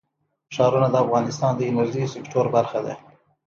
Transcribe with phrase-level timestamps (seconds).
[0.55, 2.93] ښارونه د افغانستان د انرژۍ سکتور برخه ده.